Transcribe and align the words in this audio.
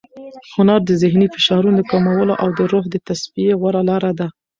هنر 0.55 0.79
د 0.85 0.91
ذهني 1.01 1.27
فشارونو 1.33 1.77
د 1.77 1.81
کمولو 1.91 2.33
او 2.43 2.49
د 2.57 2.59
روح 2.71 2.85
د 2.89 2.95
تصفیې 3.07 3.53
غوره 3.59 3.81
لار 3.89 4.03
ده. 4.19 4.27